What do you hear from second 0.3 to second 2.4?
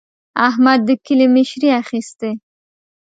احمد د کلي مشري اخېستې.